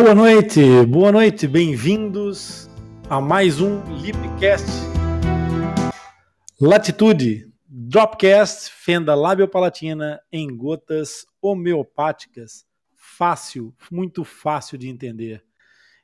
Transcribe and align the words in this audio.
Boa 0.00 0.14
noite, 0.14 0.86
boa 0.86 1.10
noite, 1.10 1.48
bem-vindos 1.48 2.70
a 3.10 3.20
mais 3.20 3.60
um 3.60 3.82
Lipcast 3.96 4.64
Latitude 6.60 7.52
Dropcast 7.66 8.70
Fenda 8.70 9.16
Labiopalatina 9.16 10.20
em 10.30 10.56
gotas 10.56 11.26
homeopáticas. 11.42 12.64
Fácil, 12.94 13.74
muito 13.90 14.22
fácil 14.22 14.78
de 14.78 14.88
entender. 14.88 15.44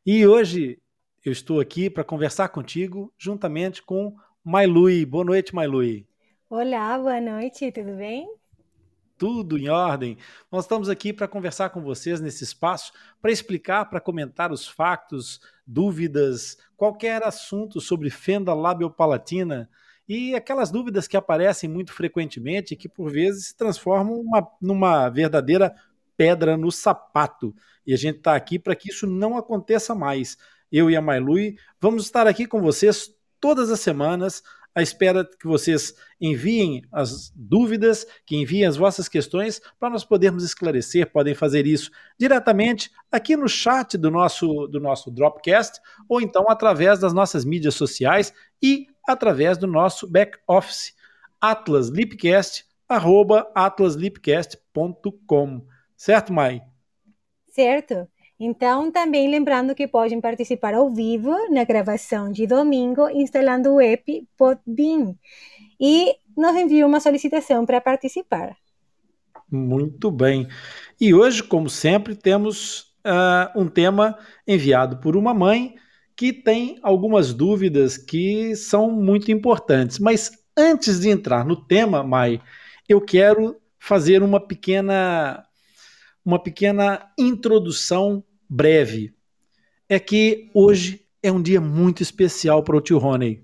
E 0.04 0.26
hoje 0.26 0.82
eu 1.24 1.30
estou 1.30 1.60
aqui 1.60 1.88
para 1.88 2.02
conversar 2.02 2.48
contigo 2.48 3.14
juntamente 3.16 3.80
com 3.80 4.16
Mailui. 4.42 5.06
Boa 5.06 5.24
noite, 5.24 5.54
Mailui. 5.54 6.04
Olá, 6.50 6.98
boa 6.98 7.20
noite, 7.20 7.70
tudo 7.70 7.92
bem? 7.92 8.28
Tudo 9.16 9.58
em 9.58 9.68
ordem. 9.68 10.18
Nós 10.50 10.64
estamos 10.64 10.88
aqui 10.88 11.12
para 11.12 11.28
conversar 11.28 11.70
com 11.70 11.80
vocês 11.80 12.20
nesse 12.20 12.44
espaço, 12.44 12.92
para 13.20 13.30
explicar, 13.30 13.86
para 13.86 14.00
comentar 14.00 14.52
os 14.52 14.66
fatos, 14.66 15.40
dúvidas, 15.66 16.58
qualquer 16.76 17.22
assunto 17.22 17.80
sobre 17.80 18.10
fenda 18.10 18.52
labiopalatina 18.54 19.68
e 20.08 20.34
aquelas 20.34 20.70
dúvidas 20.70 21.08
que 21.08 21.16
aparecem 21.16 21.68
muito 21.68 21.92
frequentemente 21.92 22.76
que 22.76 22.88
por 22.88 23.10
vezes 23.10 23.48
se 23.48 23.56
transformam 23.56 24.20
uma, 24.20 24.46
numa 24.60 25.08
verdadeira 25.08 25.74
pedra 26.16 26.56
no 26.56 26.70
sapato. 26.70 27.54
E 27.86 27.92
a 27.92 27.96
gente 27.96 28.18
está 28.18 28.34
aqui 28.34 28.58
para 28.58 28.76
que 28.76 28.90
isso 28.90 29.06
não 29.06 29.36
aconteça 29.36 29.94
mais. 29.94 30.36
Eu 30.70 30.90
e 30.90 30.96
a 30.96 31.00
Mailui 31.00 31.56
vamos 31.80 32.04
estar 32.04 32.26
aqui 32.26 32.46
com 32.46 32.60
vocês 32.60 33.10
todas 33.40 33.70
as 33.70 33.80
semanas 33.80 34.42
à 34.74 34.82
espera 34.82 35.24
que 35.24 35.46
vocês 35.46 35.94
enviem 36.20 36.82
as 36.90 37.32
dúvidas, 37.34 38.06
que 38.26 38.36
enviem 38.36 38.66
as 38.66 38.76
vossas 38.76 39.08
questões 39.08 39.60
para 39.78 39.90
nós 39.90 40.04
podermos 40.04 40.44
esclarecer. 40.44 41.12
Podem 41.12 41.34
fazer 41.34 41.66
isso 41.66 41.90
diretamente 42.18 42.90
aqui 43.10 43.36
no 43.36 43.48
chat 43.48 43.96
do 43.96 44.10
nosso, 44.10 44.66
do 44.66 44.80
nosso 44.80 45.10
Dropcast 45.10 45.80
ou 46.08 46.20
então 46.20 46.46
através 46.48 46.98
das 46.98 47.12
nossas 47.12 47.44
mídias 47.44 47.74
sociais 47.74 48.32
e 48.62 48.86
através 49.06 49.58
do 49.58 49.66
nosso 49.66 50.08
back 50.08 50.38
office 50.48 50.94
atlaslipcast 51.40 52.64
atlaslipcast.com. 52.88 55.66
Certo, 55.96 56.32
Mai? 56.32 56.62
Certo. 57.50 58.08
Então, 58.44 58.90
também 58.90 59.30
lembrando 59.30 59.74
que 59.74 59.88
podem 59.88 60.20
participar 60.20 60.74
ao 60.74 60.92
vivo 60.92 61.34
na 61.50 61.64
gravação 61.64 62.30
de 62.30 62.46
domingo, 62.46 63.08
instalando 63.08 63.72
o 63.72 63.80
app 63.80 64.28
Podbean. 64.36 65.14
E 65.80 66.14
nos 66.36 66.54
envia 66.54 66.86
uma 66.86 67.00
solicitação 67.00 67.64
para 67.64 67.80
participar. 67.80 68.54
Muito 69.50 70.10
bem. 70.10 70.46
E 71.00 71.14
hoje, 71.14 71.42
como 71.42 71.70
sempre, 71.70 72.14
temos 72.14 72.94
uh, 73.06 73.58
um 73.58 73.66
tema 73.66 74.18
enviado 74.46 74.98
por 74.98 75.16
uma 75.16 75.32
mãe 75.32 75.76
que 76.14 76.30
tem 76.30 76.78
algumas 76.82 77.32
dúvidas 77.32 77.96
que 77.96 78.54
são 78.56 78.90
muito 78.90 79.32
importantes. 79.32 79.98
Mas 79.98 80.30
antes 80.54 81.00
de 81.00 81.08
entrar 81.08 81.46
no 81.46 81.56
tema, 81.56 82.02
Mai, 82.02 82.42
eu 82.86 83.00
quero 83.00 83.56
fazer 83.78 84.22
uma 84.22 84.38
pequena 84.38 85.42
uma 86.22 86.42
pequena 86.42 87.10
introdução 87.18 88.24
breve. 88.54 89.12
É 89.88 89.98
que 89.98 90.48
hoje 90.54 91.04
é 91.20 91.32
um 91.32 91.42
dia 91.42 91.60
muito 91.60 92.02
especial 92.02 92.62
para 92.62 92.76
o 92.76 92.80
tio 92.80 92.98
Rony. 92.98 93.42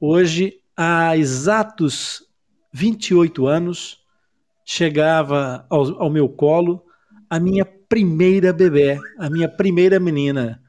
Hoje, 0.00 0.60
há 0.76 1.16
exatos 1.16 2.22
28 2.72 3.46
anos, 3.46 4.00
chegava 4.64 5.66
ao, 5.68 6.02
ao 6.02 6.10
meu 6.10 6.28
colo 6.28 6.84
a 7.28 7.40
minha 7.40 7.64
primeira 7.64 8.52
bebê, 8.52 9.00
a 9.18 9.28
minha 9.28 9.48
primeira 9.48 9.98
menina. 9.98 10.62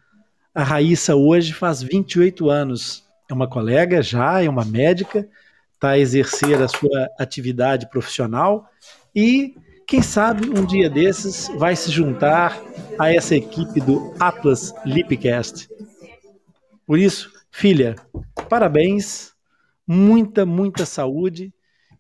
A 0.54 0.64
Raíssa 0.64 1.16
hoje 1.16 1.54
faz 1.54 1.84
28 1.84 2.50
anos. 2.50 3.06
É 3.30 3.34
uma 3.34 3.48
colega 3.48 4.02
já, 4.02 4.42
é 4.42 4.50
uma 4.50 4.66
médica, 4.66 5.28
está 5.76 5.90
a 5.90 6.00
exercer 6.00 6.62
a 6.62 6.68
sua 6.68 7.10
atividade 7.20 7.90
profissional 7.90 8.70
e 9.16 9.56
quem 9.92 10.02
sabe 10.02 10.50
um 10.58 10.66
dia 10.66 10.90
desses 10.90 11.50
vai 11.58 11.76
se 11.76 11.92
juntar 11.92 12.58
a 12.98 13.14
essa 13.14 13.36
equipe 13.36 13.82
do 13.82 14.14
Atlas 14.18 14.74
Lipcast. 14.86 15.68
Por 16.86 16.98
isso, 16.98 17.30
filha, 17.52 17.98
parabéns, 18.48 19.34
muita, 19.86 20.46
muita 20.46 20.86
saúde 20.86 21.54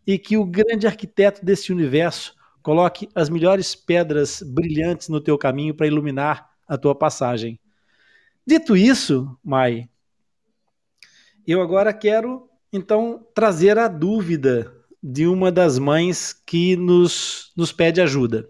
e 0.07 0.17
que 0.17 0.37
o 0.37 0.45
grande 0.45 0.87
arquiteto 0.87 1.43
desse 1.43 1.73
universo 1.73 2.33
coloque 2.63 3.09
as 3.13 3.29
melhores 3.29 3.75
pedras 3.75 4.41
brilhantes 4.41 5.09
no 5.09 5.19
teu 5.19 5.37
caminho 5.37 5.75
para 5.75 5.87
iluminar 5.87 6.49
a 6.65 6.77
tua 6.77 6.95
passagem. 6.95 7.59
Dito 8.47 8.77
isso, 8.77 9.37
Mai, 9.43 9.89
eu 11.45 11.61
agora 11.61 11.91
quero 11.91 12.49
então 12.71 13.27
trazer 13.35 13.77
a 13.77 13.89
dúvida 13.89 14.80
de 15.01 15.25
uma 15.25 15.51
das 15.51 15.79
mães 15.79 16.33
que 16.33 16.75
nos, 16.75 17.51
nos 17.55 17.71
pede 17.71 18.01
ajuda. 18.01 18.49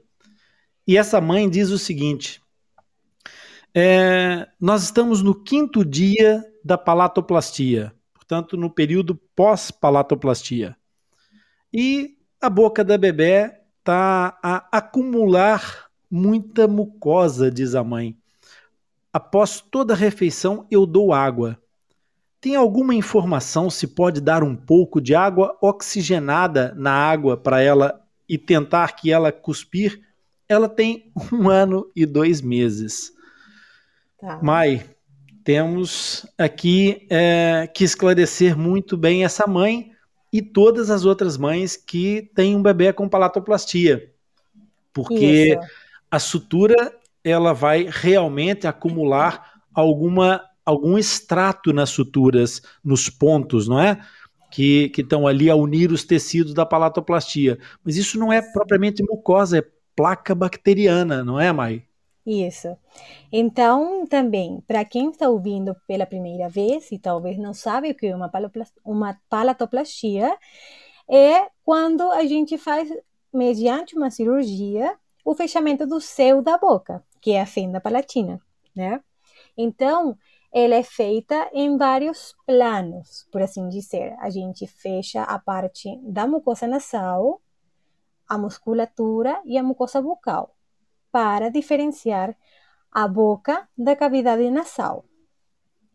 E 0.88 0.98
essa 0.98 1.22
mãe 1.22 1.50
diz 1.50 1.70
o 1.70 1.78
seguinte: 1.78 2.42
é, 3.74 4.48
nós 4.60 4.84
estamos 4.84 5.22
no 5.22 5.34
quinto 5.34 5.86
dia 5.86 6.44
da 6.64 6.78
palatoplastia, 6.78 7.94
portanto, 8.14 8.58
no 8.58 8.70
período 8.70 9.16
pós-palatoplastia. 9.36 10.76
E 11.74 12.18
a 12.42 12.50
boca 12.50 12.84
da 12.84 12.98
bebê 12.98 13.54
está 13.80 14.38
a 14.44 14.68
acumular 14.78 15.90
muita 16.10 16.68
mucosa, 16.68 17.50
diz 17.50 17.76
a 17.76 17.84
mãe. 17.84 18.18
Após 19.14 19.62
toda 19.62 19.96
refeição, 19.96 20.68
eu 20.70 20.86
dou 20.86 21.14
água. 21.14 21.61
Tem 22.42 22.56
alguma 22.56 22.96
informação 22.96 23.70
se 23.70 23.86
pode 23.86 24.20
dar 24.20 24.44
um 24.44 24.56
pouco 24.56 25.00
de 25.00 25.14
água 25.14 25.56
oxigenada 25.62 26.74
na 26.76 26.92
água 26.92 27.38
para 27.38 27.62
ela 27.62 28.04
e 28.28 28.36
tentar 28.36 28.96
que 28.96 29.12
ela 29.12 29.32
cuspir? 29.32 30.02
Ela 30.50 30.68
tem 30.68 31.12
um 31.32 31.48
ano 31.48 31.90
e 31.96 32.04
dois 32.04 32.42
meses. 32.42 33.14
Tá. 34.20 34.40
Mai, 34.42 34.84
temos 35.44 36.26
aqui 36.36 37.06
é, 37.12 37.70
que 37.72 37.84
esclarecer 37.84 38.58
muito 38.58 38.98
bem 38.98 39.24
essa 39.24 39.46
mãe 39.46 39.92
e 40.34 40.42
todas 40.42 40.90
as 40.90 41.06
outras 41.06 41.38
mães 41.38 41.76
que 41.76 42.32
têm 42.34 42.56
um 42.56 42.64
bebê 42.64 42.92
com 42.92 43.08
palatoplastia. 43.08 44.12
Porque 44.92 45.54
Isso. 45.54 45.60
a 46.10 46.18
sutura 46.18 46.92
ela 47.24 47.54
vai 47.54 47.88
realmente 47.88 48.66
acumular 48.66 49.62
alguma 49.74 50.42
algum 50.66 50.98
extrato 50.98 51.74
nas 51.74 51.90
suturas, 51.90 52.62
nos 52.84 53.10
pontos, 53.10 53.68
não 53.68 53.80
é? 53.80 54.00
Que 54.52 54.92
estão 54.98 55.28
ali 55.28 55.50
a 55.50 55.56
unir 55.56 55.92
os 55.92 56.04
tecidos 56.04 56.54
da 56.54 56.66
palatoplastia. 56.66 57.58
Mas 57.84 57.98
isso 57.98 58.20
não 58.20 58.32
é 58.32 58.42
propriamente 58.42 59.04
mucosa, 59.04 59.60
é 59.60 59.64
placa 59.96 60.36
bacteriana, 60.36 61.24
não 61.24 61.40
é, 61.40 61.52
Mai? 61.52 61.86
Isso. 62.26 62.78
Então, 63.32 64.06
também, 64.06 64.62
para 64.68 64.86
quem 64.86 65.10
está 65.10 65.28
ouvindo 65.28 65.76
pela 65.88 66.06
primeira 66.06 66.48
vez 66.48 66.92
e 66.92 67.00
talvez 67.00 67.38
não 67.38 67.54
sabe 67.54 67.92
o 67.92 67.96
que 67.96 68.08
é 68.08 68.16
uma, 68.16 68.32
uma 68.86 69.20
palatoplastia, 69.28 70.38
é 71.10 71.50
quando 71.64 72.12
a 72.12 72.24
gente 72.26 72.58
faz, 72.58 72.90
mediante 73.34 73.96
uma 73.96 74.12
cirurgia, 74.12 74.96
o 75.26 75.34
fechamento 75.34 75.86
do 75.88 76.00
céu 76.00 76.42
da 76.42 76.58
boca, 76.58 77.04
que 77.20 77.32
é 77.32 77.42
a 77.42 77.46
fenda 77.46 77.82
palatina, 77.82 78.40
né? 78.76 79.02
Então, 79.58 80.18
ela 80.54 80.76
é 80.76 80.84
feita 80.84 81.50
em 81.54 81.78
vários 81.78 82.36
planos, 82.46 83.28
por 83.32 83.42
assim 83.42 83.70
dizer. 83.70 84.16
A 84.20 84.30
gente 84.30 84.68
fecha 84.68 85.24
a 85.24 85.40
parte 85.40 85.98
da 86.04 86.28
mucosa 86.28 86.68
nasal, 86.68 87.42
a 88.28 88.38
musculatura 88.38 89.42
e 89.46 89.58
a 89.58 89.64
mucosa 89.64 90.02
bucal, 90.02 90.56
para 91.12 91.50
diferenciar 91.50 92.36
a 92.92 93.08
boca 93.08 93.68
da 93.78 93.96
cavidade 93.96 94.50
nasal. 94.52 95.06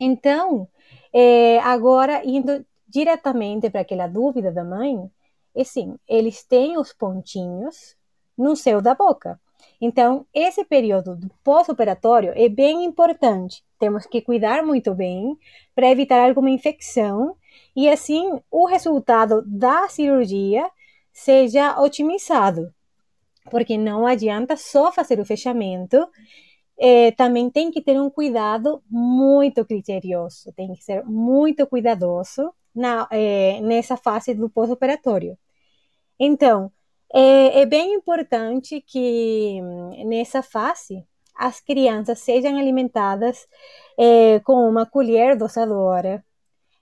Então, 0.00 0.68
é, 1.12 1.58
agora 1.60 2.22
indo 2.24 2.64
diretamente 2.88 3.68
para 3.68 3.82
aquela 3.82 4.06
dúvida 4.06 4.50
da 4.50 4.64
mãe, 4.64 5.10
é 5.54 5.64
sim, 5.64 5.98
eles 6.06 6.44
têm 6.44 6.78
os 6.78 6.92
pontinhos 6.92 7.96
no 8.36 8.56
céu 8.56 8.80
da 8.80 8.94
boca. 8.94 9.40
Então, 9.80 10.26
esse 10.32 10.64
período 10.64 11.18
pós-operatório 11.44 12.32
é 12.34 12.48
bem 12.48 12.84
importante. 12.84 13.62
Temos 13.78 14.06
que 14.06 14.22
cuidar 14.22 14.62
muito 14.62 14.94
bem 14.94 15.36
para 15.74 15.90
evitar 15.90 16.26
alguma 16.26 16.50
infecção 16.50 17.36
e 17.74 17.88
assim 17.88 18.40
o 18.50 18.66
resultado 18.66 19.42
da 19.46 19.88
cirurgia 19.88 20.68
seja 21.12 21.78
otimizado. 21.80 22.72
Porque 23.50 23.76
não 23.76 24.06
adianta 24.06 24.56
só 24.56 24.90
fazer 24.90 25.20
o 25.20 25.24
fechamento, 25.24 26.08
é, 26.78 27.10
também 27.12 27.48
tem 27.50 27.70
que 27.70 27.80
ter 27.80 28.00
um 28.00 28.10
cuidado 28.10 28.82
muito 28.90 29.64
criterioso, 29.64 30.52
tem 30.54 30.72
que 30.74 30.82
ser 30.82 31.04
muito 31.04 31.66
cuidadoso 31.66 32.52
na, 32.74 33.08
é, 33.10 33.60
nessa 33.60 33.96
fase 33.96 34.34
do 34.34 34.50
pós-operatório. 34.50 35.38
Então, 36.18 36.72
é, 37.14 37.60
é, 37.60 37.66
bem 37.66 37.94
importante 37.94 38.80
que 38.80 39.60
nessa 40.04 40.42
fase 40.42 41.06
as 41.34 41.60
crianças 41.60 42.18
sejam 42.20 42.58
alimentadas 42.58 43.46
é, 43.98 44.40
com 44.40 44.68
uma 44.68 44.86
colher 44.86 45.36
dosadora 45.36 46.24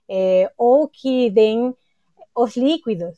é, 0.09 0.51
ou 0.57 0.87
que 0.87 1.29
deem 1.29 1.75
os 2.35 2.55
líquidos 2.55 3.17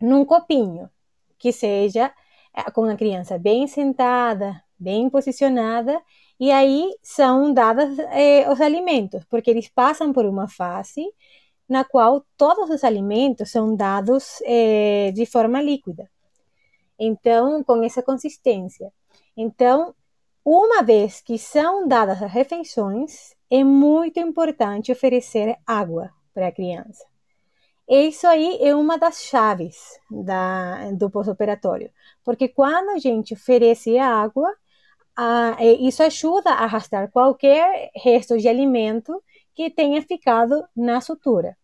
num 0.00 0.24
copinho, 0.24 0.90
que 1.38 1.52
seja 1.52 2.12
é, 2.54 2.62
com 2.70 2.84
a 2.84 2.96
criança 2.96 3.38
bem 3.38 3.66
sentada, 3.66 4.62
bem 4.78 5.08
posicionada, 5.10 6.00
e 6.38 6.50
aí 6.50 6.90
são 7.02 7.52
dados 7.52 7.98
é, 8.10 8.50
os 8.50 8.60
alimentos, 8.60 9.24
porque 9.26 9.50
eles 9.50 9.68
passam 9.68 10.12
por 10.12 10.26
uma 10.26 10.48
fase 10.48 11.04
na 11.68 11.84
qual 11.84 12.24
todos 12.36 12.70
os 12.70 12.84
alimentos 12.84 13.50
são 13.50 13.74
dados 13.74 14.40
é, 14.44 15.12
de 15.12 15.26
forma 15.26 15.62
líquida. 15.62 16.10
Então, 16.98 17.62
com 17.64 17.82
essa 17.82 18.02
consistência. 18.02 18.92
Então, 19.36 19.94
uma 20.44 20.82
vez 20.82 21.20
que 21.20 21.38
são 21.38 21.88
dadas 21.88 22.22
as 22.22 22.30
refeições, 22.30 23.34
é 23.50 23.64
muito 23.64 24.20
importante 24.20 24.92
oferecer 24.92 25.56
água 25.66 26.10
para 26.34 26.48
a 26.48 26.52
criança. 26.52 27.04
Isso 27.88 28.26
aí 28.26 28.58
é 28.60 28.74
uma 28.74 28.96
das 28.96 29.22
chaves 29.22 29.76
da, 30.10 30.90
do 30.92 31.10
pós-operatório, 31.10 31.90
porque 32.24 32.48
quando 32.48 32.90
a 32.90 32.98
gente 32.98 33.34
oferece 33.34 33.98
água, 33.98 34.50
a, 35.16 35.56
isso 35.80 36.02
ajuda 36.02 36.50
a 36.50 36.64
arrastar 36.64 37.10
qualquer 37.10 37.90
resto 37.94 38.38
de 38.38 38.48
alimento 38.48 39.22
que 39.54 39.70
tenha 39.70 40.00
ficado 40.02 40.64
na 40.74 41.00
sutura. 41.00 41.56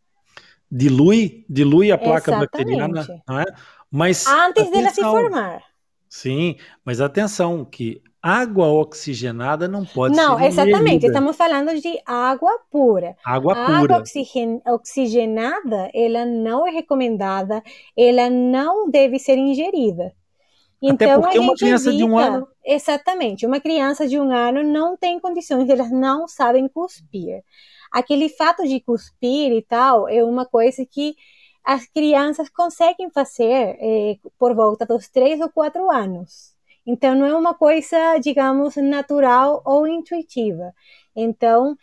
Dilui, 0.71 1.45
dilui 1.49 1.91
a 1.91 1.99
placa 1.99 2.31
Exatamente. 2.31 2.51
bacteriana, 2.53 3.23
não 3.27 3.41
é? 3.41 3.47
Mas 3.91 4.27
antes 4.27 4.63
atenção, 4.63 4.71
dela 4.71 4.91
se 4.91 5.01
formar. 5.01 5.63
Sim, 6.09 6.57
mas 6.85 7.01
atenção 7.01 7.65
que 7.65 8.03
água 8.23 8.67
oxigenada 8.67 9.67
não 9.67 9.85
pode 9.85 10.15
não, 10.15 10.37
ser 10.37 10.41
Não, 10.41 10.47
exatamente. 10.47 11.07
Estamos 11.07 11.37
falando 11.37 11.81
de 11.81 12.01
água 12.05 12.53
pura. 12.71 13.17
Água 13.25 13.53
a 13.53 13.67
pura. 13.67 13.79
Água 13.79 13.99
oxigen, 13.99 14.61
oxigenada, 14.67 15.91
ela 15.95 16.25
não 16.27 16.67
é 16.67 16.71
recomendada, 16.71 17.63
ela 17.97 18.29
não 18.29 18.91
deve 18.91 19.19
ser 19.19 19.39
ingerida. 19.39 20.13
Então, 20.83 21.13
Até 21.13 21.21
porque 21.21 21.39
uma 21.39 21.55
criança 21.55 21.91
evita, 21.91 22.05
de 22.05 22.11
um 22.11 22.19
ano. 22.19 22.49
Exatamente. 22.65 23.47
Uma 23.47 23.61
criança 23.61 24.09
de 24.09 24.19
um 24.19 24.31
ano 24.31 24.63
não 24.63 24.97
tem 24.97 25.21
condições, 25.21 25.69
elas 25.69 25.91
não 25.91 26.27
sabem 26.27 26.69
cuspir. 26.69 27.43
Aquele 27.93 28.29
fato 28.29 28.67
de 28.67 28.81
cuspir 28.81 29.53
e 29.53 29.63
tal 29.63 30.09
é 30.09 30.25
uma 30.25 30.47
coisa 30.47 30.87
que 30.87 31.15
as 31.71 31.87
crianças 31.87 32.49
conseguem 32.49 33.09
fazer 33.11 33.77
é, 33.81 34.19
por 34.37 34.57
volta 34.57 34.85
dos 34.85 35.09
três 35.09 35.41
ou 35.41 35.49
quatro 35.49 35.89
anos. 35.89 36.53
Então, 36.85 37.15
não 37.15 37.25
é 37.25 37.33
uma 37.37 37.55
coisa, 37.55 38.19
digamos, 38.19 38.75
natural 38.75 39.63
ou 39.65 39.87
intuitiva. 39.87 40.75
Então, 41.15 41.77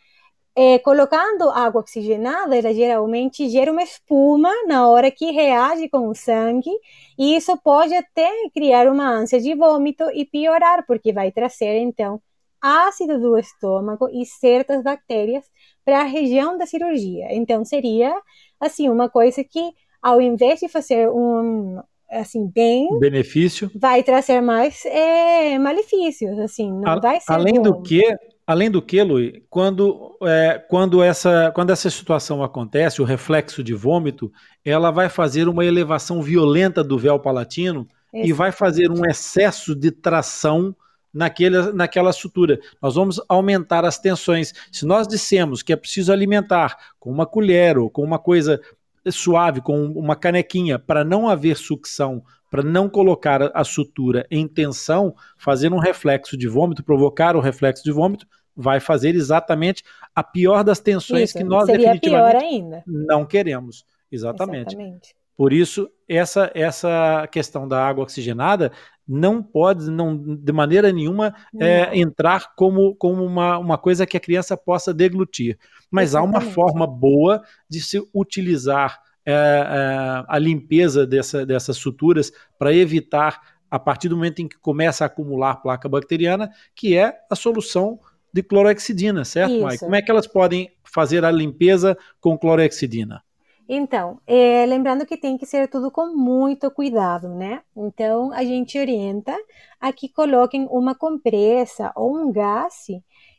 é, 0.53 0.77
colocando 0.79 1.49
água 1.49 1.79
oxigenada, 1.79 2.57
ela 2.57 2.73
geralmente 2.73 3.47
gera 3.47 3.71
uma 3.71 3.81
espuma 3.81 4.51
na 4.67 4.89
hora 4.89 5.09
que 5.09 5.31
reage 5.31 5.87
com 5.87 6.09
o 6.09 6.15
sangue, 6.15 6.71
e 7.17 7.37
isso 7.37 7.55
pode 7.57 7.93
até 7.95 8.29
criar 8.53 8.87
uma 8.91 9.09
ânsia 9.09 9.39
de 9.39 9.55
vômito 9.55 10.03
e 10.13 10.25
piorar, 10.25 10.85
porque 10.85 11.13
vai 11.13 11.31
trazer, 11.31 11.77
então, 11.79 12.21
ácido 12.61 13.19
do 13.19 13.37
estômago 13.37 14.09
e 14.09 14.25
certas 14.25 14.83
bactérias 14.83 15.45
para 15.85 16.01
a 16.01 16.05
região 16.05 16.57
da 16.57 16.65
cirurgia. 16.65 17.27
Então, 17.31 17.63
seria, 17.63 18.13
assim, 18.59 18.89
uma 18.89 19.09
coisa 19.09 19.43
que, 19.43 19.71
ao 20.01 20.21
invés 20.21 20.59
de 20.59 20.67
fazer 20.67 21.09
um, 21.09 21.79
assim, 22.09 22.47
bem... 22.47 22.87
Benefício. 22.99 23.71
Vai 23.75 24.03
trazer 24.03 24.41
mais 24.41 24.85
é, 24.85 25.57
malefícios, 25.59 26.37
assim, 26.39 26.71
não 26.71 26.93
a, 26.93 26.99
vai 26.99 27.19
ser 27.19 27.31
Além 27.31 27.55
bom. 27.55 27.61
do 27.61 27.81
que, 27.81 28.03
além 28.45 28.71
do 28.71 28.81
que, 28.81 29.03
Lui, 29.03 29.45
quando, 29.49 30.17
é, 30.23 30.63
quando, 30.69 31.01
essa, 31.01 31.51
quando 31.53 31.71
essa 31.71 31.89
situação 31.89 32.43
acontece, 32.43 33.01
o 33.01 33.05
reflexo 33.05 33.63
de 33.63 33.73
vômito, 33.73 34.31
ela 34.63 34.91
vai 34.91 35.09
fazer 35.09 35.47
uma 35.47 35.65
elevação 35.65 36.21
violenta 36.21 36.83
do 36.83 36.97
véu 36.97 37.19
palatino 37.19 37.87
e 38.13 38.33
vai 38.33 38.51
fazer 38.51 38.89
um 38.89 39.05
excesso 39.05 39.75
de 39.75 39.91
tração 39.91 40.75
naquele, 41.17 41.73
naquela 41.73 42.13
sutura. 42.13 42.59
Nós 42.81 42.95
vamos 42.95 43.19
aumentar 43.27 43.83
as 43.83 43.97
tensões. 43.97 44.53
Se 44.71 44.85
nós 44.85 45.07
dissemos 45.07 45.63
que 45.63 45.73
é 45.73 45.75
preciso 45.75 46.13
alimentar 46.13 46.77
com 46.99 47.11
uma 47.11 47.25
colher 47.25 47.77
ou 47.77 47.89
com 47.89 48.03
uma 48.03 48.19
coisa 48.19 48.61
suave, 49.09 49.59
com 49.61 49.85
uma 49.85 50.15
canequinha, 50.15 50.77
para 50.77 51.03
não 51.03 51.27
haver 51.27 51.57
sucção, 51.57 52.23
para 52.51 52.61
não 52.61 52.87
colocar 52.87 53.51
a 53.53 53.63
sutura 53.63 54.27
em 54.29 54.47
tensão, 54.47 55.15
fazer 55.37 55.73
um 55.73 55.79
reflexo 55.79 56.37
de 56.37 56.47
vômito, 56.47 56.83
provocar 56.83 57.35
o 57.35 57.41
reflexo 57.41 57.83
de 57.83 57.91
vômito, 57.91 58.27
vai 58.55 58.79
fazer 58.79 59.15
exatamente 59.15 59.83
a 60.15 60.23
pior 60.23 60.63
das 60.63 60.79
tensões 60.79 61.29
Isso, 61.29 61.37
que 61.37 61.43
nós 61.43 61.67
definitivamente 61.67 62.83
não 62.85 63.25
queremos. 63.25 63.85
Exatamente. 64.11 64.75
Exatamente. 64.75 65.15
Por 65.35 65.53
isso, 65.53 65.89
essa, 66.07 66.51
essa 66.53 67.27
questão 67.31 67.67
da 67.67 67.85
água 67.85 68.03
oxigenada 68.03 68.71
não 69.07 69.41
pode, 69.41 69.89
não, 69.89 70.17
de 70.17 70.51
maneira 70.51 70.91
nenhuma, 70.91 71.33
é, 71.59 71.97
entrar 71.97 72.53
como, 72.55 72.93
como 72.95 73.23
uma, 73.23 73.57
uma 73.57 73.77
coisa 73.77 74.05
que 74.05 74.17
a 74.17 74.19
criança 74.19 74.57
possa 74.57 74.93
deglutir. 74.93 75.57
Mas 75.89 76.09
Exatamente. 76.09 76.35
há 76.35 76.39
uma 76.39 76.53
forma 76.53 76.85
boa 76.85 77.41
de 77.69 77.79
se 77.79 78.01
utilizar 78.13 79.01
é, 79.25 79.31
é, 79.33 80.25
a 80.27 80.39
limpeza 80.39 81.05
dessa, 81.07 81.45
dessas 81.45 81.77
suturas 81.77 82.31
para 82.59 82.73
evitar, 82.73 83.41
a 83.69 83.79
partir 83.79 84.09
do 84.09 84.15
momento 84.15 84.41
em 84.41 84.47
que 84.47 84.57
começa 84.57 85.03
a 85.03 85.07
acumular 85.07 85.57
placa 85.57 85.87
bacteriana, 85.87 86.49
que 86.75 86.97
é 86.97 87.13
a 87.29 87.35
solução 87.35 87.99
de 88.33 88.43
clorexidina, 88.43 89.25
certo, 89.25 89.53
Isso. 89.53 89.65
Mike? 89.65 89.79
Como 89.79 89.95
é 89.95 90.01
que 90.01 90.11
elas 90.11 90.27
podem 90.27 90.71
fazer 90.83 91.25
a 91.25 91.31
limpeza 91.31 91.97
com 92.19 92.37
clorexidina? 92.37 93.23
Então, 93.69 94.21
é, 94.25 94.65
lembrando 94.65 95.05
que 95.05 95.17
tem 95.17 95.37
que 95.37 95.45
ser 95.45 95.67
tudo 95.67 95.91
com 95.91 96.07
muito 96.15 96.71
cuidado, 96.71 97.27
né? 97.27 97.61
Então, 97.75 98.31
a 98.31 98.43
gente 98.45 98.79
orienta 98.79 99.37
a 99.79 99.91
que 99.91 100.07
coloquem 100.07 100.65
uma 100.71 100.95
compressa 100.95 101.91
ou 101.95 102.15
um 102.15 102.31
gás, 102.31 102.87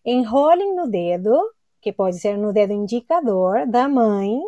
enrolem 0.05 0.75
no 0.77 0.87
dedo, 0.87 1.35
que 1.81 1.93
pode 1.93 2.19
ser 2.19 2.37
no 2.37 2.53
dedo 2.53 2.73
indicador 2.75 3.67
da 3.67 3.89
mãe, 3.89 4.39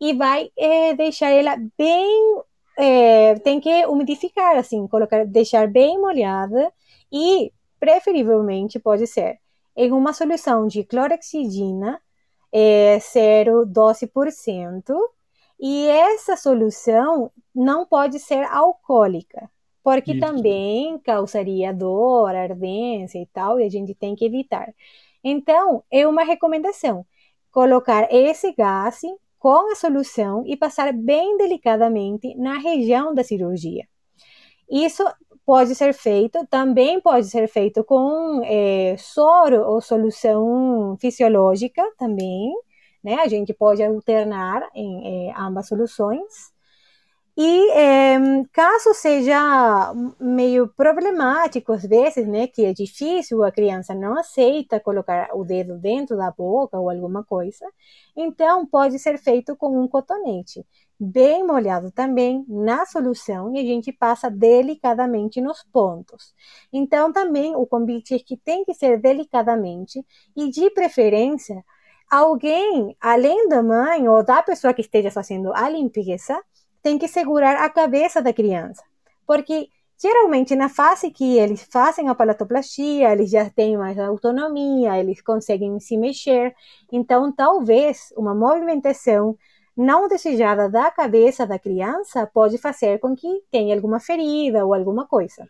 e 0.00 0.14
vai 0.14 0.50
é, 0.56 0.94
deixar 0.94 1.30
ela 1.30 1.56
bem. 1.76 2.42
É, 2.78 3.34
tem 3.40 3.60
que 3.60 3.86
umidificar, 3.86 4.56
assim, 4.56 4.86
colocar, 4.86 5.26
deixar 5.26 5.66
bem 5.66 6.00
molhada 6.00 6.72
e, 7.12 7.52
preferivelmente, 7.80 8.78
pode 8.78 9.04
ser 9.08 9.38
em 9.76 9.90
uma 9.92 10.12
solução 10.12 10.66
de 10.68 10.84
clorexidina 10.84 12.00
é 12.52 12.98
0,12%, 12.98 14.94
e 15.60 15.86
essa 15.88 16.36
solução 16.36 17.32
não 17.54 17.84
pode 17.84 18.18
ser 18.20 18.44
alcoólica, 18.44 19.50
porque 19.82 20.12
Isso. 20.12 20.20
também 20.20 20.98
causaria 21.00 21.72
dor, 21.72 22.34
ardência 22.34 23.18
e 23.18 23.26
tal, 23.26 23.58
e 23.58 23.64
a 23.64 23.68
gente 23.68 23.94
tem 23.94 24.14
que 24.14 24.24
evitar. 24.24 24.72
Então, 25.22 25.82
é 25.90 26.06
uma 26.06 26.22
recomendação 26.22 27.04
colocar 27.50 28.06
esse 28.12 28.52
gás 28.52 29.00
com 29.38 29.72
a 29.72 29.74
solução 29.74 30.44
e 30.46 30.56
passar 30.56 30.92
bem 30.92 31.36
delicadamente 31.36 32.34
na 32.36 32.58
região 32.58 33.14
da 33.14 33.24
cirurgia. 33.24 33.86
Isso 34.70 35.02
pode 35.48 35.74
ser 35.74 35.94
feito, 35.94 36.46
também 36.48 37.00
pode 37.00 37.26
ser 37.30 37.48
feito 37.48 37.82
com 37.82 38.42
é, 38.44 38.94
soro 38.98 39.62
ou 39.62 39.80
solução 39.80 40.94
fisiológica 41.00 41.82
também, 41.96 42.52
né? 43.02 43.14
A 43.14 43.28
gente 43.28 43.54
pode 43.54 43.82
alternar 43.82 44.68
em 44.74 45.30
é, 45.30 45.34
ambas 45.34 45.68
soluções. 45.68 46.52
E 47.40 47.70
é, 47.70 48.18
caso 48.52 48.92
seja 48.92 49.94
meio 50.18 50.66
problemático 50.74 51.72
às 51.72 51.84
vezes, 51.84 52.26
né, 52.26 52.48
que 52.48 52.64
é 52.64 52.72
difícil, 52.72 53.44
a 53.44 53.52
criança 53.52 53.94
não 53.94 54.18
aceita 54.18 54.80
colocar 54.80 55.28
o 55.32 55.44
dedo 55.44 55.78
dentro 55.78 56.16
da 56.16 56.32
boca 56.32 56.76
ou 56.80 56.90
alguma 56.90 57.22
coisa, 57.22 57.64
então 58.16 58.66
pode 58.66 58.98
ser 58.98 59.18
feito 59.18 59.54
com 59.54 59.80
um 59.80 59.86
cotonete, 59.86 60.66
bem 60.98 61.46
molhado 61.46 61.92
também 61.92 62.44
na 62.48 62.84
solução 62.86 63.54
e 63.54 63.60
a 63.60 63.62
gente 63.62 63.92
passa 63.92 64.28
delicadamente 64.28 65.40
nos 65.40 65.62
pontos. 65.72 66.34
Então 66.72 67.12
também 67.12 67.54
o 67.54 67.64
convite 67.64 68.14
é 68.16 68.18
que 68.18 68.36
tem 68.36 68.64
que 68.64 68.74
ser 68.74 69.00
delicadamente 69.00 70.04
e 70.36 70.50
de 70.50 70.70
preferência 70.70 71.64
alguém, 72.10 72.96
além 73.00 73.48
da 73.48 73.62
mãe 73.62 74.08
ou 74.08 74.24
da 74.24 74.42
pessoa 74.42 74.74
que 74.74 74.80
esteja 74.80 75.10
fazendo 75.10 75.52
a 75.54 75.68
limpeza, 75.68 76.42
tem 76.82 76.98
que 76.98 77.08
segurar 77.08 77.56
a 77.64 77.68
cabeça 77.70 78.22
da 78.22 78.32
criança. 78.32 78.82
Porque 79.26 79.68
geralmente 80.00 80.54
na 80.54 80.68
fase 80.68 81.10
que 81.10 81.36
eles 81.38 81.66
fazem 81.70 82.08
a 82.08 82.14
palatoplastia, 82.14 83.12
eles 83.12 83.30
já 83.30 83.50
têm 83.50 83.76
mais 83.76 83.98
autonomia, 83.98 84.98
eles 84.98 85.20
conseguem 85.20 85.78
se 85.80 85.96
mexer. 85.96 86.54
Então, 86.90 87.32
talvez 87.32 88.12
uma 88.16 88.34
movimentação 88.34 89.36
não 89.76 90.08
desejada 90.08 90.68
da 90.68 90.90
cabeça 90.90 91.46
da 91.46 91.58
criança 91.58 92.26
pode 92.26 92.58
fazer 92.58 92.98
com 92.98 93.14
que 93.14 93.42
tenha 93.50 93.74
alguma 93.74 94.00
ferida 94.00 94.64
ou 94.64 94.74
alguma 94.74 95.06
coisa. 95.06 95.48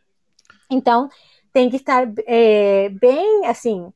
Então, 0.70 1.08
tem 1.52 1.70
que 1.70 1.76
estar 1.76 2.06
é, 2.26 2.88
bem 2.90 3.46
assim 3.46 3.92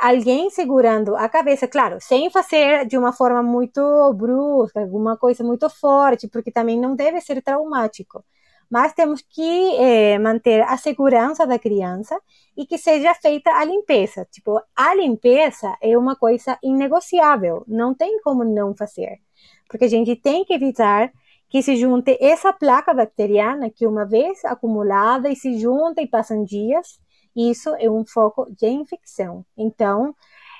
alguém 0.00 0.50
segurando 0.50 1.16
a 1.16 1.28
cabeça, 1.28 1.68
claro, 1.68 1.98
sem 2.00 2.30
fazer 2.30 2.86
de 2.86 2.96
uma 2.96 3.12
forma 3.12 3.42
muito 3.42 3.80
brusca, 4.14 4.80
alguma 4.80 5.16
coisa 5.16 5.44
muito 5.44 5.68
forte, 5.70 6.28
porque 6.28 6.50
também 6.50 6.78
não 6.80 6.94
deve 6.96 7.20
ser 7.20 7.42
traumático. 7.42 8.24
Mas 8.70 8.94
temos 8.94 9.20
que 9.20 9.76
é, 9.76 10.18
manter 10.18 10.62
a 10.62 10.76
segurança 10.78 11.46
da 11.46 11.58
criança 11.58 12.18
e 12.56 12.64
que 12.64 12.78
seja 12.78 13.12
feita 13.14 13.50
a 13.50 13.64
limpeza. 13.64 14.26
Tipo, 14.30 14.60
a 14.74 14.94
limpeza 14.94 15.76
é 15.82 15.96
uma 15.96 16.16
coisa 16.16 16.58
inegociável, 16.62 17.64
não 17.68 17.94
tem 17.94 18.20
como 18.22 18.44
não 18.44 18.74
fazer. 18.74 19.20
Porque 19.68 19.84
a 19.84 19.88
gente 19.88 20.16
tem 20.16 20.44
que 20.44 20.54
evitar 20.54 21.12
que 21.50 21.62
se 21.62 21.76
junte 21.76 22.16
essa 22.18 22.50
placa 22.50 22.94
bacteriana 22.94 23.68
que 23.68 23.86
uma 23.86 24.06
vez 24.06 24.42
acumulada 24.42 25.28
e 25.28 25.36
se 25.36 25.58
junta 25.58 26.00
e 26.00 26.06
passam 26.06 26.42
dias, 26.42 26.98
isso 27.34 27.74
é 27.78 27.90
um 27.90 28.04
foco 28.04 28.46
de 28.56 28.68
infecção. 28.68 29.44
Então, 29.56 30.14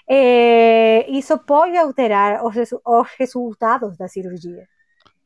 é, 0.09 1.11
isso 1.11 1.37
pode 1.39 1.77
alterar 1.77 2.45
os, 2.45 2.55
os, 2.85 3.09
resultados 3.19 3.97
da 3.97 4.09
cirurgia. 4.09 4.67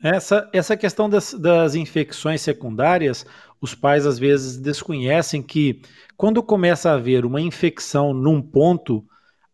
Essa, 0.03 0.49
essa 0.53 0.77
questão 0.77 1.09
das, 1.09 1.33
das 1.33 1.75
infecções 1.75 2.43
secundárias, 2.43 3.25
os 3.61 3.75
pais 3.75 4.07
às 4.07 4.19
vezes 4.19 4.59
desconhecem 4.59 5.43
que 5.43 5.81
quando 6.17 6.43
começa 6.43 6.91
a 6.91 6.95
haver 6.95 7.25
uma 7.25 7.41
infecção 7.41 8.13
num 8.13 8.43
ponto, 8.43 9.05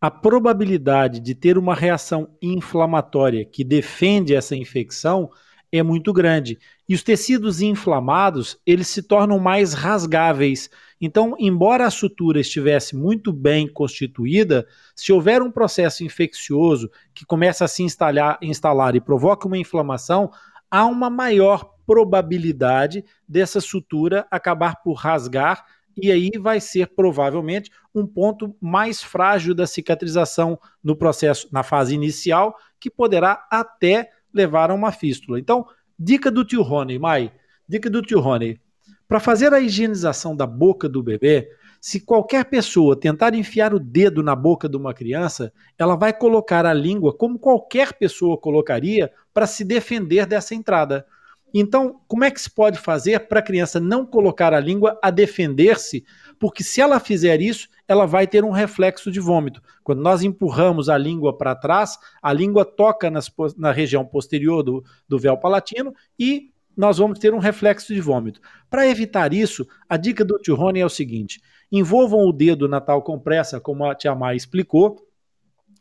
a 0.01 0.11
probabilidade 0.11 1.21
de 1.21 1.35
ter 1.35 1.57
uma 1.57 1.75
reação 1.75 2.29
inflamatória 2.43 3.45
que 3.45 3.63
defende 3.63 4.35
essa 4.35 4.57
infecção 4.57 5.31
é 5.71 5.83
muito 5.83 6.13
grande. 6.13 6.59
E 6.93 6.95
os 6.95 7.03
tecidos 7.03 7.63
inflamados, 7.63 8.59
eles 8.67 8.89
se 8.89 9.03
tornam 9.03 9.39
mais 9.39 9.73
rasgáveis 9.73 10.69
então, 11.05 11.35
embora 11.37 11.85
a 11.85 11.91
sutura 11.91 12.39
estivesse 12.39 12.95
muito 12.95 13.33
bem 13.33 13.67
constituída, 13.67 14.65
se 14.95 15.13
houver 15.13 15.43
um 15.43 15.51
processo 15.51 16.05
infeccioso 16.05 16.89
que 17.13 17.27
começa 17.27 17.65
a 17.65 17.69
se 17.69 17.83
instalar, 17.83 18.39
instalar 18.41 18.95
e 18.95 19.01
provoca 19.01 19.49
uma 19.49 19.59
inflamação, 19.59 20.31
há 20.71 20.87
uma 20.87 21.11
maior 21.11 21.75
probabilidade 21.85 23.05
dessa 23.27 23.61
sutura 23.61 24.25
acabar 24.31 24.81
por 24.81 24.93
rasgar 24.93 25.65
e 26.01 26.13
aí 26.13 26.31
vai 26.39 26.61
ser 26.61 26.95
provavelmente 26.95 27.69
um 27.93 28.07
ponto 28.07 28.55
mais 28.61 29.03
frágil 29.03 29.57
da 29.57 29.67
cicatrização 29.67 30.57
no 30.85 30.95
processo, 30.95 31.49
na 31.51 31.65
fase 31.65 31.97
inicial, 31.97 32.55
que 32.79 32.89
poderá 32.89 33.45
até 33.51 34.09
levar 34.33 34.71
a 34.71 34.75
uma 34.75 34.93
fístula. 34.93 35.41
Então, 35.41 35.67
dica 36.03 36.33
do 36.33 36.45
tio 36.45 36.63
Rony, 36.63 36.99
Mai, 36.99 37.33
dica 37.69 37.89
do 37.89 38.03
tio 38.03 38.19
Rony, 38.19 38.61
para 39.07 39.21
fazer 39.21 39.55
a 39.55 39.61
higienização 39.61 40.35
da 40.35 40.47
boca 40.47 40.89
do 40.89 41.01
bebê, 41.01 41.49
se 41.81 42.01
qualquer 42.01 42.45
pessoa 42.47 42.99
tentar 42.99 43.35
enfiar 43.35 43.73
o 43.73 43.79
dedo 43.79 44.23
na 44.23 44.35
boca 44.35 44.69
de 44.69 44.77
uma 44.77 44.93
criança, 44.93 45.53
ela 45.79 45.95
vai 45.95 46.13
colocar 46.13 46.67
a 46.67 46.75
língua 46.75 47.13
como 47.17 47.39
qualquer 47.39 47.93
pessoa 47.93 48.37
colocaria 48.37 49.13
para 49.33 49.47
se 49.47 49.65
defender 49.65 50.27
dessa 50.27 50.55
entrada. 50.55 51.07
Então, 51.55 52.01
como 52.09 52.25
é 52.25 52.31
que 52.31 52.41
se 52.41 52.51
pode 52.51 52.79
fazer 52.79 53.29
para 53.29 53.41
a 53.41 53.43
criança 53.43 53.79
não 53.79 54.07
colocar 54.07 54.55
a 54.55 54.61
língua 54.61 54.99
a 55.03 55.11
defender-se? 55.11 56.05
Porque 56.39 56.63
se 56.65 56.81
ela 56.81 56.99
fizer 56.99 57.41
isso, 57.41 57.69
ela 57.87 58.07
vai 58.07 58.27
ter 58.27 58.45
um 58.45 58.51
reflexo 58.51 59.11
de 59.11 59.21
vômito. 59.21 59.63
Quando 59.85 60.01
nós 60.01 60.23
empurramos 60.23 60.89
a 60.89 60.97
língua 60.97 61.37
para 61.37 61.55
trás, 61.55 61.99
a 62.23 62.33
língua 62.33 62.65
toca 62.65 63.11
nas, 63.11 63.31
na 63.57 63.71
região 63.71 64.05
posterior 64.05 64.63
do, 64.63 64.83
do 65.09 65.19
véu 65.19 65.37
palatino 65.37 65.95
e 66.19 66.51
nós 66.77 66.99
vamos 66.99 67.19
ter 67.19 67.35
um 67.35 67.39
reflexo 67.39 67.95
de 67.95 68.01
vômito. 68.01 68.41
Para 68.71 68.87
evitar 68.87 69.35
isso, 69.35 69.67
a 69.89 69.97
dica 69.97 70.25
do 70.25 70.39
tio 70.39 70.55
Rony 70.55 70.81
é 70.81 70.87
o 70.87 70.91
seguinte: 70.91 71.41
envolvam 71.71 72.27
o 72.27 72.33
dedo 72.33 72.67
na 72.67 72.81
tal 72.81 73.03
compressa, 73.03 73.61
como 73.61 73.85
a 73.85 73.95
tia 73.95 74.15
Mai 74.15 74.37
explicou, 74.37 74.97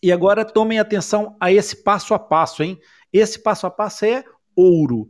e 0.04 0.12
agora 0.12 0.44
tomem 0.44 0.80
atenção 0.80 1.36
a 1.40 1.52
esse 1.52 1.84
passo 1.84 2.14
a 2.14 2.20
passo, 2.20 2.64
hein? 2.64 2.80
Esse 3.14 3.40
passo 3.40 3.68
a 3.68 3.72
passo 3.72 4.06
é 4.06 4.24
ouro. 4.56 5.10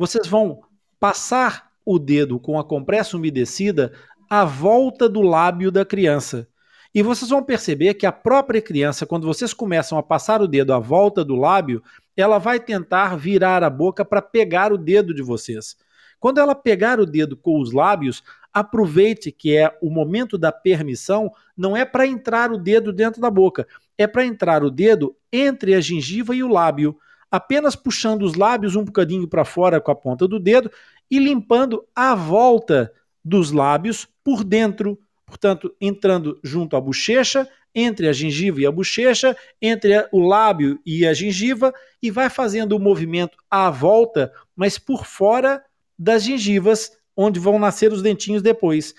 Vocês 0.00 0.26
vão 0.26 0.62
passar 0.98 1.72
o 1.84 1.98
dedo 1.98 2.40
com 2.40 2.58
a 2.58 2.64
compressa 2.64 3.18
umedecida 3.18 3.92
à 4.30 4.46
volta 4.46 5.06
do 5.06 5.20
lábio 5.20 5.70
da 5.70 5.84
criança. 5.84 6.48
E 6.94 7.02
vocês 7.02 7.28
vão 7.28 7.42
perceber 7.42 7.92
que 7.92 8.06
a 8.06 8.10
própria 8.10 8.62
criança, 8.62 9.04
quando 9.04 9.26
vocês 9.26 9.52
começam 9.52 9.98
a 9.98 10.02
passar 10.02 10.40
o 10.40 10.48
dedo 10.48 10.72
à 10.72 10.78
volta 10.78 11.22
do 11.22 11.36
lábio, 11.36 11.82
ela 12.16 12.38
vai 12.38 12.58
tentar 12.58 13.14
virar 13.14 13.62
a 13.62 13.68
boca 13.68 14.02
para 14.02 14.22
pegar 14.22 14.72
o 14.72 14.78
dedo 14.78 15.12
de 15.12 15.20
vocês. 15.20 15.76
Quando 16.18 16.38
ela 16.38 16.54
pegar 16.54 16.98
o 16.98 17.04
dedo 17.04 17.36
com 17.36 17.60
os 17.60 17.70
lábios, 17.70 18.22
aproveite 18.54 19.30
que 19.30 19.54
é 19.54 19.76
o 19.82 19.90
momento 19.90 20.38
da 20.38 20.50
permissão, 20.50 21.30
não 21.54 21.76
é 21.76 21.84
para 21.84 22.06
entrar 22.06 22.50
o 22.50 22.56
dedo 22.56 22.90
dentro 22.90 23.20
da 23.20 23.30
boca, 23.30 23.68
é 23.98 24.06
para 24.06 24.24
entrar 24.24 24.64
o 24.64 24.70
dedo 24.70 25.14
entre 25.30 25.74
a 25.74 25.80
gengiva 25.82 26.34
e 26.34 26.42
o 26.42 26.48
lábio, 26.48 26.98
apenas 27.30 27.76
puxando 27.76 28.22
os 28.22 28.34
lábios 28.34 28.76
um 28.76 28.84
bocadinho 28.84 29.28
para 29.28 29.44
fora 29.44 29.80
com 29.80 29.90
a 29.90 29.94
ponta 29.94 30.26
do 30.26 30.38
dedo 30.38 30.70
e 31.10 31.18
limpando 31.18 31.84
a 31.94 32.14
volta 32.14 32.92
dos 33.24 33.52
lábios 33.52 34.08
por 34.24 34.42
dentro 34.42 34.98
portanto, 35.30 35.74
entrando 35.80 36.38
junto 36.42 36.76
à 36.76 36.80
bochecha, 36.80 37.48
entre 37.72 38.08
a 38.08 38.12
gengiva 38.12 38.60
e 38.60 38.66
a 38.66 38.72
bochecha, 38.72 39.36
entre 39.62 40.06
o 40.10 40.18
lábio 40.18 40.80
e 40.84 41.06
a 41.06 41.14
gengiva, 41.14 41.72
e 42.02 42.10
vai 42.10 42.28
fazendo 42.28 42.72
o 42.72 42.80
movimento 42.80 43.38
à 43.48 43.70
volta, 43.70 44.32
mas 44.56 44.76
por 44.76 45.06
fora 45.06 45.62
das 45.96 46.24
gengivas, 46.24 46.90
onde 47.16 47.38
vão 47.38 47.58
nascer 47.58 47.92
os 47.92 48.02
dentinhos 48.02 48.42
depois. 48.42 48.92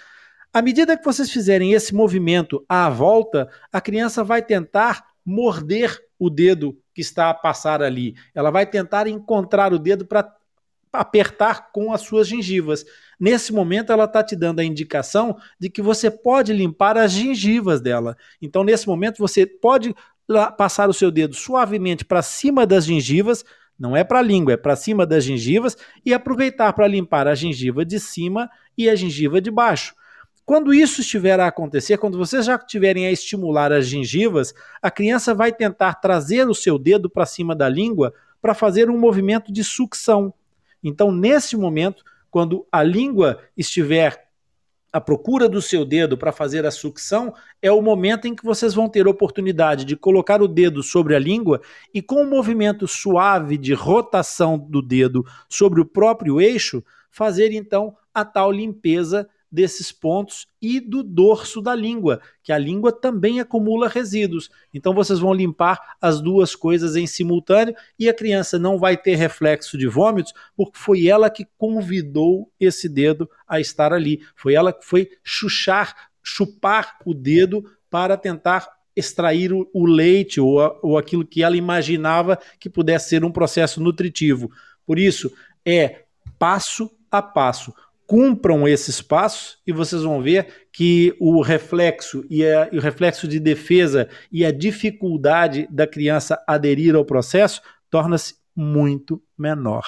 À 0.54 0.62
medida 0.62 0.98
que 0.98 1.04
vocês 1.04 1.30
fizerem 1.30 1.74
esse 1.74 1.94
movimento 1.94 2.64
à 2.68 2.90
volta, 2.90 3.50
a 3.72 3.82
criança 3.82 4.24
vai 4.24 4.42
tentar 4.42 5.06
morder 5.26 6.00
o 6.22 6.30
dedo 6.30 6.78
que 6.94 7.02
está 7.02 7.32
a 7.32 7.34
passar 7.34 7.82
ali. 7.82 8.14
Ela 8.36 8.52
vai 8.52 8.64
tentar 8.64 9.08
encontrar 9.08 9.74
o 9.74 9.80
dedo 9.80 10.06
para 10.06 10.32
apertar 10.94 11.72
com 11.72 11.92
as 11.92 12.02
suas 12.02 12.28
gengivas. 12.28 12.86
Nesse 13.20 13.52
momento, 13.52 13.92
ela 13.92 14.04
está 14.04 14.24
te 14.24 14.36
dando 14.36 14.60
a 14.60 14.64
indicação 14.64 15.36
de 15.60 15.68
que 15.68 15.82
você 15.82 16.12
pode 16.12 16.54
limpar 16.54 16.96
as 16.96 17.12
gengivas 17.12 17.82
dela. 17.82 18.16
Então, 18.40 18.64
nesse 18.64 18.86
momento, 18.86 19.18
você 19.18 19.48
pode 19.48 19.96
passar 20.56 20.88
o 20.90 20.94
seu 20.94 21.10
dedo 21.10 21.34
suavemente 21.34 22.06
para 22.06 22.22
cima 22.22 22.68
das 22.68 22.86
gengivas, 22.86 23.44
não 23.80 23.98
é 23.98 24.04
para 24.04 24.20
a 24.20 24.22
língua, 24.22 24.54
é 24.54 24.58
para 24.58 24.76
cima 24.76 25.08
das 25.08 25.24
gengivas, 25.24 25.76
e 26.06 26.14
aproveitar 26.14 26.72
para 26.74 26.88
limpar 26.88 27.28
a 27.28 27.34
gengiva 27.34 27.84
de 27.84 28.00
cima 28.00 28.48
e 28.78 28.88
a 28.88 28.94
gengiva 28.94 29.42
de 29.42 29.50
baixo. 29.50 29.96
Quando 30.46 30.74
isso 30.74 31.02
estiver 31.02 31.40
a 31.40 31.48
acontecer, 31.48 31.98
quando 31.98 32.18
vocês 32.18 32.46
já 32.46 32.56
estiverem 32.56 33.06
a 33.06 33.12
estimular 33.12 33.72
as 33.72 33.86
gengivas, 33.88 34.54
a 34.82 34.90
criança 34.90 35.34
vai 35.34 35.52
tentar 35.52 35.96
trazer 35.96 36.48
o 36.48 36.56
seu 36.56 36.78
dedo 36.78 37.10
para 37.10 37.26
cima 37.26 37.56
da 37.56 37.70
língua 37.70 38.14
para 38.42 38.54
fazer 38.54 38.90
um 38.90 38.98
movimento 38.98 39.52
de 39.52 39.64
sucção. 39.64 40.34
Então, 40.84 41.12
nesse 41.12 41.56
momento, 41.56 42.04
quando 42.30 42.66
a 42.72 42.82
língua 42.82 43.40
estiver 43.56 44.28
à 44.92 45.00
procura 45.00 45.48
do 45.48 45.62
seu 45.62 45.86
dedo 45.86 46.18
para 46.18 46.32
fazer 46.32 46.66
a 46.66 46.72
sucção, 46.72 47.34
é 47.62 47.72
o 47.72 47.82
momento 47.82 48.28
em 48.28 48.36
que 48.36 48.44
vocês 48.44 48.74
vão 48.74 48.90
ter 48.90 49.08
oportunidade 49.08 49.86
de 49.86 49.96
colocar 49.96 50.42
o 50.42 50.48
dedo 50.48 50.84
sobre 50.84 51.16
a 51.16 51.20
língua 51.20 51.62
e, 51.94 52.02
com 52.02 52.24
um 52.24 52.30
movimento 52.30 52.88
suave 52.88 53.58
de 53.58 53.74
rotação 53.74 54.58
do 54.58 54.82
dedo 54.82 55.26
sobre 55.48 55.80
o 55.80 55.86
próprio 55.86 56.42
eixo, 56.42 56.84
fazer 57.10 57.54
então 57.54 57.96
a 58.14 58.26
tal 58.26 58.52
limpeza 58.52 59.30
desses 59.52 59.92
pontos 59.92 60.48
e 60.62 60.80
do 60.80 61.04
dorso 61.04 61.62
da 61.62 61.76
língua, 61.76 62.22
que 62.42 62.54
a 62.54 62.58
língua 62.58 62.92
também 62.92 63.40
acumula 63.40 63.90
resíduos. 63.90 64.50
Então 64.74 64.94
vocês 64.94 65.20
vão 65.20 65.34
limpar 65.34 65.98
as 66.00 66.22
duas 66.22 66.56
coisas 66.56 66.96
em 66.96 67.06
simultâneo 67.06 67.76
e 68.00 68.08
a 68.08 68.14
criança 68.14 68.58
não 68.58 68.80
vai 68.80 68.96
ter 68.96 69.16
reflexo 69.16 69.78
de 69.78 69.88
vômitos, 69.88 70.34
porque 70.56 70.78
foi 70.78 71.08
ela 71.08 71.30
que 71.30 71.46
convidou 71.58 72.50
esse 72.60 72.88
dedo 72.88 73.30
a 73.48 73.60
estar 73.60 73.92
ali. 73.92 74.22
Foi 74.36 74.54
ela 74.54 74.72
que 74.72 74.86
foi 74.86 75.10
chuchar, 75.24 75.94
chupar 76.24 76.98
o 77.06 77.14
dedo 77.14 77.64
para 77.90 78.16
tentar 78.16 78.70
extrair 78.96 79.52
o, 79.54 79.86
leite 79.86 80.40
ou, 80.40 80.62
a, 80.62 80.80
ou 80.82 80.98
aquilo 80.98 81.26
que 81.26 81.44
ela 81.44 81.58
imaginava 81.58 82.38
que 82.60 82.70
pudesse 82.70 83.10
ser 83.10 83.24
um 83.24 83.32
processo 83.32 83.82
nutritivo. 83.82 84.52
Por 84.86 85.00
isso, 85.00 85.32
é 85.66 86.04
passo 86.38 86.90
a 87.10 87.22
passo. 87.22 87.74
Cumpram 88.12 88.68
esses 88.68 89.02
passos 89.02 89.58
e 89.66 89.72
vocês 89.72 90.04
vão 90.04 90.22
ver 90.22 90.68
que 90.70 91.16
o 91.18 91.42
reflexo 91.42 92.26
e, 92.30 92.46
a, 92.46 92.68
e 92.70 92.78
o 92.78 92.82
reflexo 92.82 93.26
de 93.26 93.40
defesa 93.40 94.10
e 94.30 94.46
a 94.46 94.52
dificuldade 94.52 95.66
da 95.72 95.88
criança 95.88 96.44
aderir 96.46 96.94
ao 96.94 97.06
processo 97.06 97.62
torna-se 97.90 98.36
muito 98.54 99.24
menor. 99.38 99.86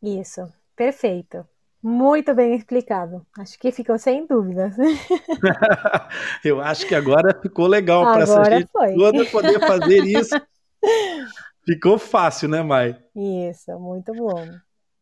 Isso, 0.00 0.46
perfeito. 0.76 1.44
Muito 1.82 2.32
bem 2.36 2.54
explicado. 2.54 3.26
Acho 3.36 3.58
que 3.58 3.72
ficou 3.72 3.98
sem 3.98 4.28
dúvidas. 4.28 4.76
Eu 6.44 6.60
acho 6.60 6.86
que 6.86 6.94
agora 6.94 7.36
ficou 7.42 7.66
legal 7.66 8.04
para 8.04 8.22
essa 8.22 8.44
gente 8.44 8.70
foi. 8.70 8.94
toda 8.94 9.26
poder 9.26 9.58
fazer 9.58 10.04
isso. 10.04 10.40
Ficou 11.66 11.98
fácil, 11.98 12.48
né, 12.48 12.62
Mai? 12.62 12.96
Isso, 13.16 13.76
muito 13.80 14.12
bom. 14.12 14.46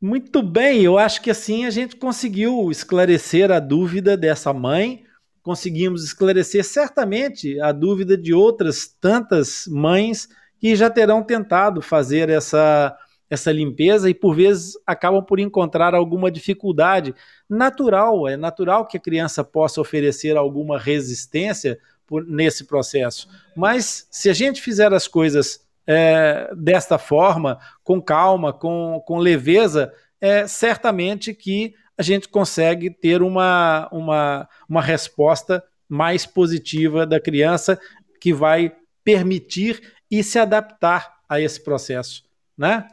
Muito 0.07 0.43
bem, 0.43 0.83
eu 0.83 0.99
acho 0.99 1.23
que 1.23 1.31
assim 1.31 1.65
a 1.65 1.71
gente 1.71 1.97
conseguiu 1.97 2.71
esclarecer 2.71 3.51
a 3.51 3.59
dúvida 3.59 4.19
dessa 4.19 4.53
mãe, 4.53 5.03
conseguimos 5.43 6.05
esclarecer 6.05 6.63
certamente 6.63 7.59
a 7.59 7.73
dúvida 7.73 8.15
de 8.15 8.35
outras 8.35 8.87
tantas 8.87 9.67
mães 9.67 10.29
que 10.61 10.77
já 10.77 10.91
terão 10.91 11.23
tentado 11.23 11.81
fazer 11.81 12.29
essa 12.29 12.95
essa 13.31 13.51
limpeza 13.51 14.11
e 14.11 14.13
por 14.13 14.37
vezes 14.37 14.75
acabam 14.87 15.25
por 15.25 15.41
encontrar 15.41 15.95
alguma 15.95 16.31
dificuldade. 16.31 17.15
Natural, 17.49 18.29
é 18.29 18.37
natural 18.37 18.87
que 18.87 18.99
a 18.99 19.01
criança 19.01 19.43
possa 19.43 19.81
oferecer 19.81 20.37
alguma 20.37 20.79
resistência 20.79 21.79
por, 22.07 22.27
nesse 22.27 22.65
processo. 22.65 23.27
Mas 23.57 24.07
se 24.11 24.29
a 24.29 24.35
gente 24.35 24.61
fizer 24.61 24.93
as 24.93 25.09
coisas 25.09 25.64
é, 25.87 26.51
desta 26.57 26.99
forma, 26.99 27.59
com 27.83 28.01
calma, 28.01 28.53
com, 28.53 29.03
com 29.07 29.19
leveza, 29.19 29.93
é 30.21 30.47
certamente 30.47 31.35
que 31.35 31.75
a 31.97 32.03
gente 32.03 32.29
consegue 32.29 32.91
ter 32.91 33.23
uma, 33.23 33.89
uma, 33.93 34.49
uma 34.69 34.83
resposta 34.83 35.63
mais 35.89 36.27
positiva 36.27 37.07
da 37.07 37.21
criança 37.21 37.79
que 38.21 38.33
vai 38.33 38.75
permitir 39.05 39.93
e 40.11 40.23
se 40.23 40.39
adaptar 40.39 41.15
a 41.29 41.41
esse 41.41 41.63
processo, 41.63 42.25
né? 42.57 42.89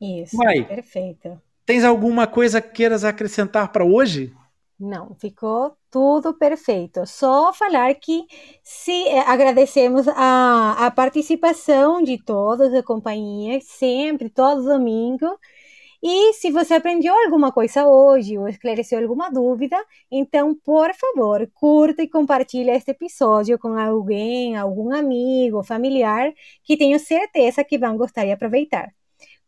Isso, 0.00 0.36
Mai, 0.36 0.64
perfeito. 0.64 1.40
Tens 1.66 1.84
alguma 1.84 2.26
coisa 2.26 2.60
que 2.60 2.70
queiras 2.70 3.04
acrescentar 3.04 3.72
para 3.72 3.84
hoje? 3.84 4.32
Não, 4.80 5.14
ficou 5.16 5.76
tudo 5.90 6.34
perfeito. 6.34 7.04
Só 7.06 7.52
falar 7.52 7.94
que 7.96 8.24
se 8.62 8.92
eh, 9.08 9.20
agradecemos 9.26 10.06
a, 10.08 10.86
a 10.86 10.90
participação 10.90 12.00
de 12.00 12.16
todos 12.22 12.70
da 12.70 12.80
companhia, 12.82 13.60
sempre, 13.60 14.30
todo 14.30 14.62
domingo. 14.62 15.26
E 16.02 16.34
se 16.34 16.50
você 16.52 16.74
aprendeu 16.74 17.14
alguma 17.14 17.52
coisa 17.52 17.86
hoje 17.88 18.38
ou 18.38 18.48
esclareceu 18.48 19.00
alguma 19.00 19.30
dúvida, 19.30 19.76
então, 20.10 20.54
por 20.54 20.94
favor, 20.94 21.48
curta 21.54 22.02
e 22.02 22.08
compartilhe 22.10 22.70
este 22.70 22.92
episódio 22.92 23.58
com 23.58 23.78
alguém, 23.78 24.56
algum 24.56 24.94
amigo, 24.94 25.62
familiar, 25.64 26.32
que 26.64 26.76
tenho 26.76 26.98
certeza 27.00 27.64
que 27.64 27.78
vão 27.78 27.96
gostar 27.96 28.26
e 28.26 28.32
aproveitar. 28.32 28.92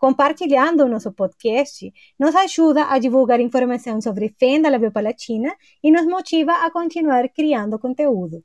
Compartilhando 0.01 0.83
o 0.83 0.89
nosso 0.89 1.13
podcast 1.13 1.93
nos 2.19 2.35
ajuda 2.35 2.87
a 2.87 2.99
divulgar 2.99 3.39
informação 3.39 4.01
sobre 4.01 4.35
fenda 4.41 4.71
labiopalatina 4.71 5.55
e 5.85 5.91
nos 5.93 6.07
motiva 6.07 6.53
a 6.53 6.71
continuar 6.71 7.29
criando 7.29 7.79
conteúdo. 7.79 8.43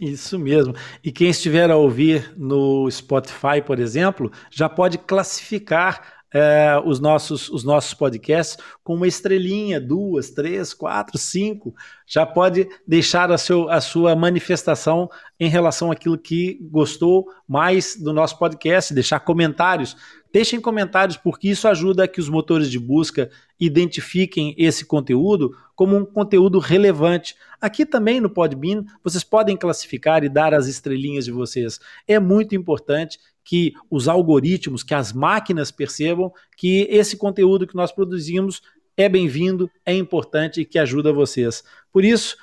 Isso 0.00 0.36
mesmo. 0.40 0.74
E 1.04 1.12
quem 1.12 1.30
estiver 1.30 1.70
a 1.70 1.76
ouvir 1.76 2.34
no 2.36 2.90
Spotify, 2.90 3.62
por 3.64 3.78
exemplo, 3.78 4.32
já 4.50 4.68
pode 4.68 4.98
classificar 4.98 6.20
é, 6.32 6.80
os, 6.84 7.00
nossos, 7.00 7.48
os 7.48 7.64
nossos 7.64 7.92
podcasts 7.92 8.56
com 8.84 8.94
uma 8.94 9.06
estrelinha, 9.06 9.80
duas, 9.80 10.30
três, 10.30 10.72
quatro, 10.72 11.18
cinco. 11.18 11.74
Já 12.06 12.24
pode 12.24 12.68
deixar 12.86 13.30
a, 13.30 13.38
seu, 13.38 13.68
a 13.68 13.80
sua 13.80 14.14
manifestação 14.14 15.08
em 15.38 15.48
relação 15.48 15.90
àquilo 15.90 16.18
que 16.18 16.58
gostou 16.62 17.26
mais 17.46 17.96
do 17.96 18.12
nosso 18.12 18.38
podcast, 18.38 18.94
deixar 18.94 19.20
comentários. 19.20 19.96
Deixem 20.32 20.60
comentários, 20.60 21.16
porque 21.16 21.48
isso 21.48 21.66
ajuda 21.66 22.04
a 22.04 22.08
que 22.08 22.20
os 22.20 22.28
motores 22.28 22.70
de 22.70 22.78
busca 22.78 23.30
identifiquem 23.58 24.54
esse 24.56 24.84
conteúdo 24.84 25.56
como 25.74 25.96
um 25.96 26.04
conteúdo 26.04 26.58
relevante. 26.58 27.34
Aqui 27.60 27.84
também 27.84 28.20
no 28.20 28.30
Podbean, 28.30 28.84
vocês 29.02 29.24
podem 29.24 29.56
classificar 29.56 30.22
e 30.22 30.28
dar 30.28 30.54
as 30.54 30.68
estrelinhas 30.68 31.24
de 31.24 31.32
vocês. 31.32 31.80
É 32.06 32.20
muito 32.20 32.54
importante 32.54 33.18
que 33.42 33.72
os 33.90 34.06
algoritmos, 34.06 34.84
que 34.84 34.94
as 34.94 35.12
máquinas 35.12 35.72
percebam 35.72 36.32
que 36.56 36.86
esse 36.90 37.16
conteúdo 37.16 37.66
que 37.66 37.74
nós 37.74 37.90
produzimos 37.90 38.62
é 38.96 39.08
bem-vindo, 39.08 39.68
é 39.84 39.94
importante 39.94 40.60
e 40.60 40.64
que 40.64 40.78
ajuda 40.78 41.12
vocês. 41.12 41.64
Por 41.92 42.04
isso, 42.04 42.36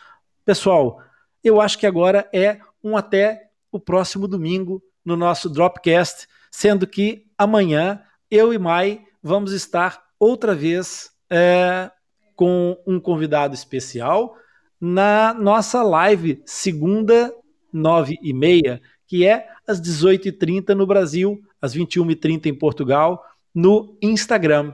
pessoal, 0.44 1.02
eu 1.44 1.62
acho 1.62 1.78
que 1.78 1.86
agora 1.86 2.28
é 2.34 2.60
um 2.84 2.98
até 2.98 3.50
o 3.72 3.80
próximo 3.80 4.28
domingo 4.28 4.84
no 5.06 5.16
nosso 5.16 5.50
Dropcast, 5.50 6.28
sendo 6.58 6.88
que 6.88 7.28
amanhã 7.38 8.02
eu 8.32 8.52
e 8.52 8.58
Mai 8.58 9.04
vamos 9.22 9.52
estar 9.52 10.02
outra 10.20 10.56
vez 10.56 11.12
é, 11.30 11.92
com 12.36 12.76
um 12.88 13.00
convidado 13.00 13.54
especial 13.54 14.36
na 14.82 15.36
nossa 15.36 15.84
live 15.84 16.42
segunda 16.48 17.32
nove 17.72 18.18
e 18.24 18.34
meia 18.34 18.82
que 19.06 19.24
é 19.24 19.48
às 19.68 19.80
18h30 19.80 20.70
no 20.70 20.88
Brasil, 20.88 21.40
às 21.62 21.76
21h30 21.76 22.48
em 22.48 22.56
Portugal, 22.56 23.24
no 23.54 23.96
Instagram. 24.02 24.74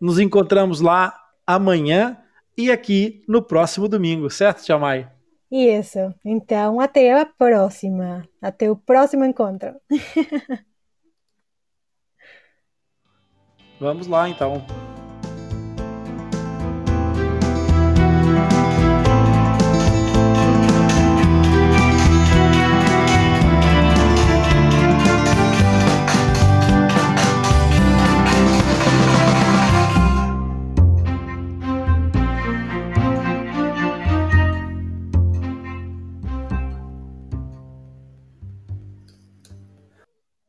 Nos 0.00 0.20
encontramos 0.20 0.80
lá 0.80 1.12
amanhã 1.44 2.16
e 2.56 2.70
aqui 2.70 3.24
no 3.26 3.42
próximo 3.42 3.88
domingo, 3.88 4.30
certo, 4.30 4.64
Jamai? 4.64 5.10
Isso. 5.50 6.14
Então, 6.24 6.80
até 6.80 7.20
a 7.20 7.26
próxima. 7.26 8.24
Até 8.40 8.70
o 8.70 8.76
próximo 8.76 9.24
encontro. 9.24 9.74
Vamos 13.78 14.06
lá, 14.06 14.28
então. 14.28 14.64